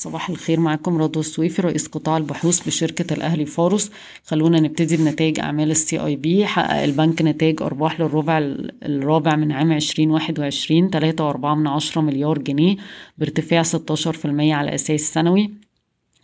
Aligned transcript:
صباح 0.00 0.30
الخير 0.30 0.60
معاكم 0.60 0.98
رضوى 0.98 1.20
السويفي 1.20 1.62
رئيس 1.62 1.86
قطاع 1.86 2.16
البحوث 2.16 2.66
بشركة 2.66 3.14
الأهلي 3.14 3.46
فاروس 3.46 3.90
خلونا 4.24 4.60
نبتدي 4.60 4.96
بنتائج 4.96 5.40
أعمال 5.40 5.70
ال 5.70 5.98
CIB. 6.04 6.46
حقق 6.46 6.82
البنك 6.82 7.22
نتائج 7.22 7.62
أرباح 7.62 8.00
للربع 8.00 8.38
الرابع 8.82 9.36
من 9.36 9.52
عام 9.52 9.72
2021 9.72 10.90
3.4 10.90 11.46
من 11.46 11.66
عشرة 11.66 12.00
مليار 12.00 12.38
جنيه 12.38 12.76
بارتفاع 13.18 13.62
16% 13.62 13.66
على 14.24 14.74
أساس 14.74 15.00
سنوي. 15.00 15.50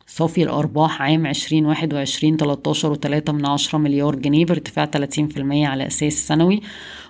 صافي 0.07 0.43
الأرباح 0.43 1.03
عام 1.03 1.27
2021 1.27 2.37
13.3 3.27 3.31
من 3.31 3.47
عشرة 3.47 3.79
مليار 3.79 4.15
جنيه 4.15 4.45
بارتفاع 4.45 4.91
30% 4.97 4.99
على 5.39 5.87
أساس 5.87 6.29
سنوي. 6.29 6.63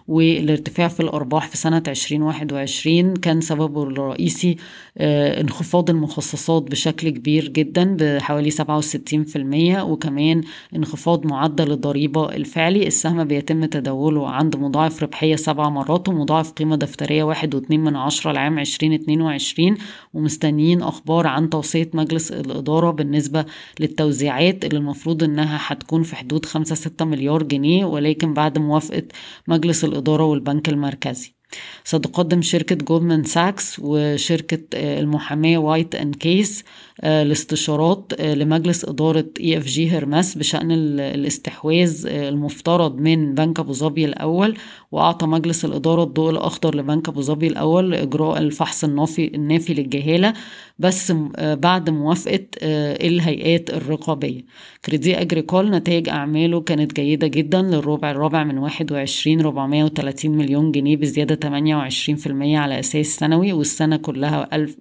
والارتفاع 0.09 0.88
في 0.88 1.00
الأرباح 1.00 1.48
في 1.48 1.57
سنة 1.57 1.82
2021 1.88 3.14
كان 3.14 3.41
سببه 3.41 3.82
الرئيسي 3.82 4.56
آه، 4.98 5.41
انخفاض 5.41 5.91
المخصصات 5.91 6.62
بشكل 6.62 7.09
كبير 7.09 7.48
جدا 7.48 7.96
بحوالي 8.00 8.50
67% 8.50 9.83
وكمان 9.83 10.42
انخفاض 10.77 11.27
معدل 11.27 11.73
الضريبة 11.73 12.28
الفعلي. 12.37 12.87
السهم 12.87 13.24
بيتم 13.24 13.64
تداوله 13.64 14.30
عند 14.30 14.56
مضاعف 14.56 15.02
ربحية 15.02 15.37
سبع 15.37 15.69
مرات 15.69 16.09
ومضاعف 16.09 16.52
قيمة 16.52 16.77
دفترية 16.77 17.23
واحد 17.23 17.55
واتنين 17.55 17.84
من 17.84 17.97
عشرة 17.97 18.33
لعام 18.33 18.59
2022 18.59 19.77
ومستنيين 20.14 20.83
أخبار 20.83 21.27
عن 21.27 21.50
توصية 21.50 21.91
مجلس 21.95 22.33
الإدارة 22.33 22.91
بالنسبة 22.91 23.45
للتوزيعات 23.80 24.64
اللي 24.64 24.78
المفروض 24.78 25.23
إنها 25.25 25.59
هتكون 25.61 26.02
في 26.02 26.16
حدود 26.16 26.47
خمسة 26.47 26.75
ستة 26.75 27.05
مليار 27.05 27.42
جنيه 27.42 27.84
ولكن 27.84 28.34
بعد 28.34 28.59
موافقة 28.59 29.02
مجلس 29.48 29.84
الإدارة 29.84 29.95
والبنك 30.24 30.68
المركزي. 30.68 31.36
ستقدم 31.84 32.42
شركة 32.42 32.74
جولدمان 32.74 33.24
ساكس 33.24 33.78
وشركة 33.82 34.59
آه، 34.74 35.00
المحاماة 35.00 35.59
White & 35.59 35.95
Case 35.95 36.65
الاستشارات 37.05 38.12
آه، 38.19 38.34
لمجلس 38.34 38.84
إدارة 38.84 39.27
EFG 39.41 39.91
Hermes 39.91 40.34
بشأن 40.34 40.72
الاستحواذ 41.00 42.06
آه، 42.06 42.28
المفترض 42.28 43.00
من 43.00 43.34
بنك 43.34 43.61
أبو 43.61 43.72
ظبي 43.72 44.05
الأول 44.05 44.56
وأعطى 44.92 45.27
مجلس 45.27 45.64
الإدارة 45.64 46.03
الضوء 46.03 46.30
الأخضر 46.30 46.77
لبنك 46.77 47.08
أبو 47.08 47.20
ظبي 47.20 47.47
الأول 47.47 47.91
لإجراء 47.91 48.38
الفحص 48.38 48.84
النافي 48.84 49.34
النافي 49.34 49.75
للجهالة 49.75 50.33
بس 50.78 51.12
آه، 51.36 51.55
بعد 51.55 51.91
موافقة 51.91 52.47
الهيئات 52.62 53.70
الرقابية. 53.70 54.44
كريدي 54.84 55.20
أجريكول 55.20 55.70
نتائج 55.70 56.08
أعماله 56.08 56.60
كانت 56.60 56.94
جيدة 57.00 57.27
جدا 57.27 57.62
للربع 57.62 58.10
الرابع 58.10 58.44
من 58.44 58.58
21 58.58 59.41
430 59.41 60.31
مليون 60.31 60.72
جنيه 60.72 60.97
بزيادة 60.97 61.36
28% 61.37 62.56
على 62.56 62.81
أساس 62.81 63.06
سنوي 63.06 63.53
والسنة 63.53 63.97
كلها 63.97 64.48
ألف 64.53 64.77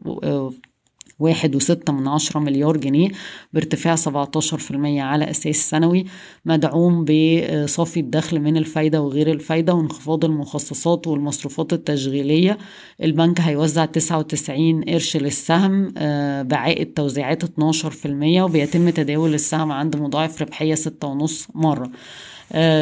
واحد 1.19 1.55
وستة 1.55 1.93
من 1.93 2.07
عشرة 2.07 2.39
مليار 2.39 2.77
جنيه 2.77 3.09
بارتفاع 3.53 3.95
سبعتاشر 3.95 4.57
في 4.57 4.71
المية 4.71 5.01
على 5.01 5.29
أساس 5.29 5.69
سنوي 5.69 6.05
مدعوم 6.45 7.05
بصافي 7.05 7.99
الدخل 7.99 8.39
من 8.39 8.57
الفايدة 8.57 9.01
وغير 9.01 9.31
الفايدة 9.31 9.73
وانخفاض 9.73 10.25
المخصصات 10.25 11.07
والمصروفات 11.07 11.73
التشغيلية. 11.73 12.57
البنك 13.03 13.41
هيوزع 13.41 13.85
تسعة 13.85 14.17
وتسعين 14.17 14.83
قرش 14.83 15.17
للسهم 15.17 15.93
آه، 15.97 16.41
بعائد 16.41 16.93
توزيعات 16.93 17.43
اتناشر 17.43 17.89
في 17.89 18.05
المية 18.05 18.43
وبيتم 18.43 18.89
تداول 18.89 19.33
السهم 19.33 19.71
عند 19.71 19.95
مضاعف 19.95 20.41
ربحية 20.41 20.75
ستة 20.75 21.07
ونص 21.07 21.47
مرة. 21.55 21.85
آه، 21.85 21.91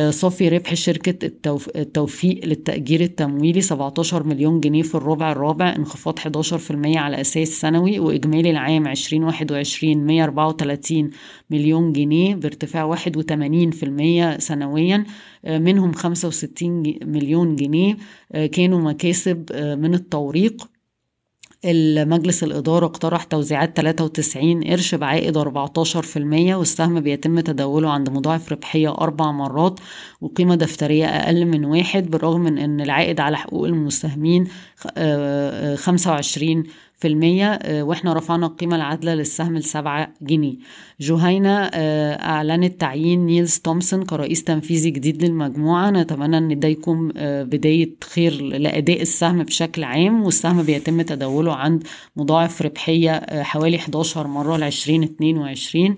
صافي 0.09 0.49
ربح 0.49 0.73
شركة 0.73 1.25
التوفيق 1.75 2.45
للتأجير 2.45 3.01
التمويلي 3.01 3.61
17 3.61 4.23
مليون 4.23 4.59
جنيه 4.59 4.81
في 4.81 4.95
الربع 4.95 5.31
الرابع 5.31 5.75
انخفاض 5.75 6.19
11% 6.19 6.25
على 6.97 7.21
أساس 7.21 7.47
سنوي 7.47 7.99
وإجمالي 7.99 8.49
العام 8.49 8.87
2021 8.87 9.97
134 9.97 11.09
مليون 11.49 11.93
جنيه 11.93 12.35
بارتفاع 12.35 12.95
81% 12.95 14.39
سنويا 14.39 15.05
آه، 15.45 15.57
منهم 15.57 15.93
65 15.93 16.83
مليون 17.03 17.55
جنيه 17.55 17.97
آه، 18.31 18.45
كانوا 18.45 18.81
مكاسب 18.81 19.51
من 19.79 19.93
التوريق. 19.93 20.72
المجلس 21.65 22.43
الإدارة 22.43 22.85
اقترح 22.85 23.23
توزيعات 23.23 23.77
93 23.77 24.63
قرش 24.63 24.95
بعائد 24.95 25.37
14% 25.37 25.47
والسهم 26.17 26.99
بيتم 26.99 27.39
تداوله 27.39 27.89
عند 27.89 28.09
مضاعف 28.09 28.51
ربحية 28.51 28.89
أربع 28.89 29.31
مرات 29.31 29.79
وقيمة 30.21 30.55
دفترية 30.55 31.05
أقل 31.05 31.45
من 31.45 31.65
واحد 31.65 32.11
بالرغم 32.11 32.41
من 32.41 32.57
أن 32.57 32.81
العائد 32.81 33.19
على 33.19 33.37
حقوق 33.37 33.65
المساهمين 33.65 34.47
25 35.75 36.63
في 36.95 37.07
المية 37.07 37.51
آه، 37.53 37.83
وإحنا 37.83 38.13
رفعنا 38.13 38.45
القيمة 38.45 38.75
العادلة 38.75 39.13
للسهم 39.13 39.57
لسبعة 39.57 40.13
جنيه. 40.21 40.55
جهينة 41.01 41.69
آه، 41.73 42.13
أعلنت 42.13 42.81
تعيين 42.81 43.25
نيلز 43.25 43.57
تومسون 43.59 44.03
كرئيس 44.03 44.43
تنفيذي 44.43 44.89
جديد 44.89 45.23
للمجموعة. 45.23 45.89
نتمنى 45.89 46.37
أن 46.37 46.59
ده 46.59 46.67
يكون 46.67 47.11
آه، 47.17 47.43
بداية 47.43 47.95
خير 48.03 48.41
لأداء 48.41 49.01
السهم 49.01 49.43
بشكل 49.43 49.83
عام. 49.83 50.23
والسهم 50.23 50.63
بيتم 50.63 51.01
تداوله 51.01 51.55
عند 51.55 51.83
مضاعف 52.15 52.61
ربحية 52.61 53.43
حوالي 53.43 53.77
11 53.77 54.27
مرة 54.27 54.57
ل 54.57 54.63
2022 54.63 55.95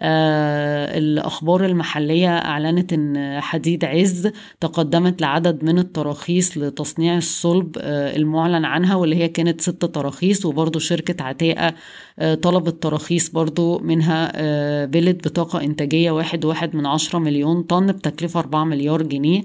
آه، 0.00 0.98
الأخبار 0.98 1.64
المحلية 1.66 2.28
أعلنت 2.28 2.92
أن 2.92 3.40
حديد 3.40 3.84
عز 3.84 4.30
تقدمت 4.60 5.20
لعدد 5.20 5.64
من 5.64 5.78
التراخيص 5.78 6.58
لتصنيع 6.58 7.16
الصلب 7.16 7.76
آه، 7.80 8.16
المعلن 8.16 8.64
عنها 8.64 8.94
واللي 8.94 9.16
هي 9.16 9.28
كانت 9.28 9.60
ست 9.60 9.84
تراخيص. 9.84 10.41
وبرضو 10.44 10.78
شركة 10.78 11.24
عتاقة 11.24 11.74
آه، 12.18 12.34
طلبت 12.34 12.82
تراخيص 12.82 13.30
برضو 13.30 13.78
منها 13.78 14.32
billet 14.86 15.16
بطاقة 15.16 15.60
إنتاجية 15.60 16.10
واحد 16.10 16.44
واحد 16.44 16.76
من 16.76 16.86
عشرة 16.86 17.18
مليون 17.18 17.62
طن 17.62 17.86
بتكلفة 17.86 18.40
أربعة 18.40 18.64
مليار 18.64 19.02
جنيه. 19.02 19.42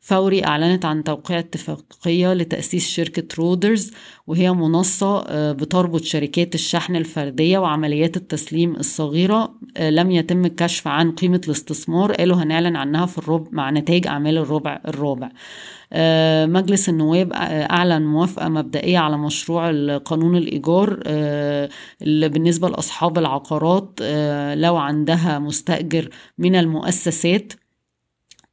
فوري 0.00 0.44
أعلنت 0.44 0.84
عن 0.84 1.04
توقيع 1.04 1.38
اتفاقية 1.38 2.32
لتأسيس 2.32 2.88
شركة 2.88 3.36
رودرز 3.38 3.92
وهي 4.26 4.52
منصة 4.52 5.18
آه، 5.26 5.52
بتربط 5.52 6.02
شركات 6.02 6.54
الشحن 6.54 6.96
الفردية 6.96 7.58
وعمليات 7.58 8.16
التسليم 8.16 8.76
الصغيرة 8.76 9.54
آه، 9.76 9.90
لم 9.90 10.10
يتم 10.10 10.44
الكشف 10.44 10.88
عن 10.88 11.12
قيمة 11.12 11.40
الاستثمار. 11.44 12.12
قالوا 12.12 12.36
هنعلن 12.36 12.76
عنها 12.76 13.06
في 13.06 13.18
الربع 13.18 13.48
مع 13.52 13.70
نتائج 13.70 14.06
أعمال 14.06 14.38
الربع 14.38 14.80
الرابع. 14.88 15.26
آه، 15.26 15.32
مجلس 16.46 16.88
النواب 16.88 17.32
أعلن 17.32 18.06
موافقة 18.06 18.48
مبدئية 18.48 18.98
على 18.98 19.18
مشروع 19.18 19.96
قانون 19.96 20.36
الإيجار 20.36 21.00
اللي 22.02 22.28
بالنسبة 22.28 22.68
لأصحاب 22.68 23.18
العقارات 23.18 24.00
لو 24.54 24.76
عندها 24.76 25.38
مستأجر 25.38 26.08
من 26.38 26.56
المؤسسات 26.56 27.52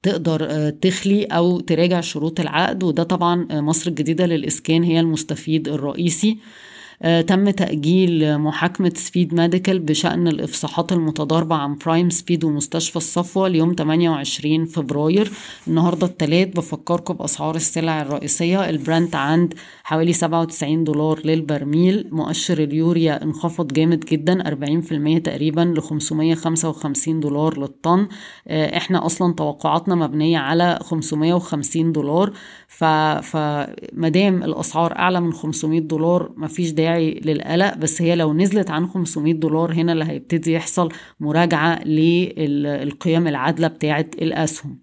تقدر 0.03 0.48
آه، 0.50 0.70
تخلي 0.70 1.25
أو 1.25 1.59
تراجع 1.59 2.02
شروط 2.02 2.40
العقد. 2.40 2.84
وده 2.84 3.03
طبعا 3.03 3.48
آه، 3.52 3.62
مصر 3.62 3.90
الجديدة 3.90 4.25
للإسكان 4.25 4.84
هي 4.84 5.00
المستفيد 5.00 5.68
الرئيسي. 5.68 6.31
آه، 6.31 6.76
تم 7.02 7.50
تأجيل 7.50 8.38
محاكمة 8.38 8.91
سبيد 8.96 9.34
ميديكال 9.34 9.80
بشأن 9.80 10.28
الإفصاحات 10.28 10.91
المتضاربة 10.91 11.56
عن 11.56 11.75
برايم 11.75 12.09
سبيد 12.09 12.44
ومستشفى 12.44 12.96
الصفوة 12.96 13.47
ليوم 13.47 13.75
28 13.78 14.66
فبراير. 14.66 15.31
النهاردة 15.68 16.07
التلات 16.07 16.56
بفكركم 16.56 17.13
بأسعار 17.13 17.56
السلع 17.56 18.02
الرئيسية. 18.02 18.69
البرنت 18.69 19.16
عند 19.16 19.53
حوالي 19.84 20.13
97 20.13 20.84
دولار 20.84 21.19
للبرميل. 21.25 22.07
مؤشر 22.12 22.57
اليوريا 22.63 23.24
انخفض 23.24 23.74
جامد 23.74 24.00
جدا 24.00 24.47
40% 24.47 25.18
تقريبا 25.19 25.62
ل 25.78 25.81
555 25.81 27.19
دولار 27.19 27.59
للطن. 27.59 28.07
آه، 28.47 28.78
إحنا 28.78 29.06
أصلا 29.06 29.34
توقعاتنا 29.34 29.96
مبنية 29.96 30.38
على 30.38 30.80
550 30.81 31.91
دولار. 31.91 32.34
فمادام 32.68 34.44
الأسعار 34.44 34.96
أعلى 34.96 35.22
من 35.22 35.34
500 35.34 35.80
دولار 35.80 36.31
مفيش 36.38 36.72
داعي 36.72 36.87
داعي 36.88 37.22
للقلق 37.25 37.78
بس 37.78 38.02
هي 38.02 38.16
لو 38.16 38.34
نزلت 38.34 38.70
عن 38.70 38.88
500 38.88 39.34
دولار 39.34 39.74
هنا 39.74 39.94
اللي 39.94 40.06
هيبتدي 40.06 40.54
يحصل 40.54 40.89
مراجعة 41.19 41.84
للقيم 41.84 43.28
العادلة 43.28 43.68
بتاعة 43.68 44.06
الأسهم. 44.22 44.80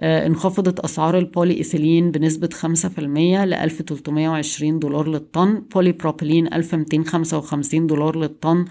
آه، 0.00 0.26
انخفضت 0.26 0.80
أسعار 0.80 1.18
البولي 1.18 1.54
إيثيلين 1.56 2.10
بنسبة 2.10 2.48
5% 2.52 3.44
ل 3.44 3.54
1320 3.54 4.78
دولار 4.78 5.08
للطن 5.08 5.64
بولي 5.74 5.92
بروبيلين 5.92 6.54
1255 6.54 7.86
دولار 7.86 8.18
للطن 8.18 8.64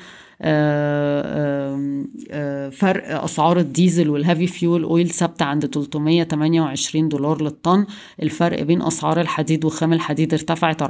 فرق 2.71 3.23
أسعار 3.23 3.59
الديزل 3.59 4.09
وال 4.09 4.20
heavy 4.20 4.47
fuel 4.47 4.83
oil 4.83 5.09
ثابتة 5.09 5.45
عند 5.45 5.65
328 5.65 7.09
دولار 7.09 7.41
للطن. 7.41 7.85
الفرق 8.23 8.63
بين 8.63 8.81
أسعار 8.81 9.21
الحديد 9.21 9.65
وخام 9.65 9.93
الحديد 9.93 10.33
ارتفعت 10.33 10.83
4% 10.83 10.85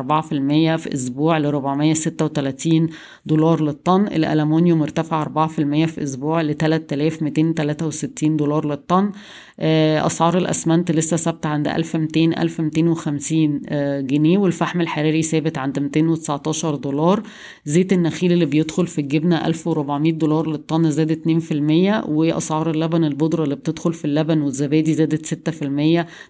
في 0.75 0.93
أسبوع 0.93 1.37
ل 1.37 1.45
436 1.45 2.89
دولار 3.25 3.63
للطن. 3.63 4.07
الالومنيوم 4.07 4.81
ارتفع 4.81 5.21
4% 5.21 5.85
في 5.85 6.03
أسبوع 6.03 6.41
ل 6.41 6.53
3263 6.53 8.37
دولار 8.37 8.65
للطن. 8.65 9.11
أسعار 9.59 10.37
الأسمنت 10.37 10.91
لسه 10.91 11.17
ثابتة 11.17 11.49
عند 11.49 11.67
1200 11.67 12.41
1250 12.41 13.61
جنيه 14.07 14.37
والفحم 14.37 14.81
الحراري 14.81 15.21
ثابت 15.21 15.57
عند 15.57 15.79
219 15.79 16.75
دولار. 16.75 17.23
زيت 17.65 17.93
النخيل 17.93 18.31
اللي 18.31 18.45
بيدخل 18.45 18.87
في 18.87 19.01
الجبنة 19.01 19.36
1400 19.45 20.11
دولار 20.11 20.47
للطن 20.49 20.91
زادت 20.91 21.27
2% 21.27 22.09
وأسعار 22.09 22.69
اللبن 22.71 23.03
البودرة 23.03 23.43
اللي 23.43 23.55
بتدخل 23.55 23.93
في 23.93 24.05
اللبن 24.05 24.41
والزبادي 24.41 24.93
زادت 24.93 25.25
6% 25.25 25.63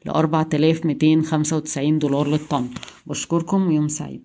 ل 0.05 0.09
4295 0.09 1.99
دولار 1.99 2.27
للطن. 2.27 2.67
بشكركم 3.07 3.67
ويوم 3.67 3.87
سعيد. 3.87 4.21